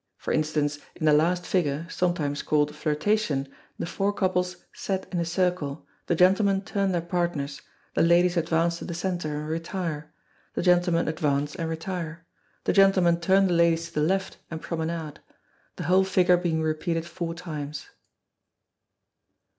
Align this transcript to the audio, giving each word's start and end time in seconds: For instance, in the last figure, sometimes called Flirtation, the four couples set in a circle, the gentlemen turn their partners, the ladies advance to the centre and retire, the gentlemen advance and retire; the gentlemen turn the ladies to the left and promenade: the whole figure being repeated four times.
For 0.17 0.31
instance, 0.33 0.79
in 0.95 1.05
the 1.05 1.13
last 1.13 1.45
figure, 1.45 1.85
sometimes 1.87 2.41
called 2.41 2.75
Flirtation, 2.75 3.47
the 3.77 3.85
four 3.85 4.11
couples 4.11 4.57
set 4.73 5.05
in 5.13 5.19
a 5.19 5.25
circle, 5.25 5.85
the 6.07 6.15
gentlemen 6.15 6.63
turn 6.63 6.91
their 6.91 7.01
partners, 7.03 7.61
the 7.93 8.01
ladies 8.01 8.35
advance 8.35 8.79
to 8.79 8.85
the 8.85 8.95
centre 8.95 9.35
and 9.39 9.47
retire, 9.47 10.11
the 10.55 10.63
gentlemen 10.63 11.07
advance 11.07 11.53
and 11.55 11.69
retire; 11.69 12.25
the 12.63 12.73
gentlemen 12.73 13.19
turn 13.19 13.45
the 13.45 13.53
ladies 13.53 13.89
to 13.89 13.93
the 13.99 14.07
left 14.07 14.37
and 14.49 14.59
promenade: 14.59 15.19
the 15.75 15.83
whole 15.83 16.03
figure 16.03 16.35
being 16.35 16.63
repeated 16.63 17.05
four 17.05 17.35
times. 17.35 17.85